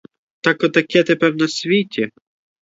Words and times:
Так 0.41 0.63
отаке 0.63 1.03
тепер 1.03 1.35
на 1.35 1.47
світі! 1.47 2.09